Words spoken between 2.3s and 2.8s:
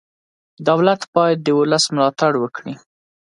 وکړي.